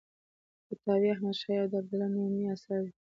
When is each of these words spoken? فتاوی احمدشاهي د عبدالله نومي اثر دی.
فتاوی 0.67 1.09
احمدشاهي 1.13 1.65
د 1.71 1.73
عبدالله 1.81 2.07
نومي 2.13 2.43
اثر 2.53 2.79
دی. 2.85 2.91